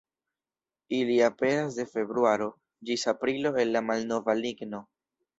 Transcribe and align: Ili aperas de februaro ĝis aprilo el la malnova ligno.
Ili 0.99 1.17
aperas 1.25 1.75
de 1.79 1.83
februaro 1.91 2.47
ĝis 2.89 3.03
aprilo 3.11 3.51
el 3.65 3.75
la 3.75 3.83
malnova 3.91 4.35
ligno. 4.41 4.81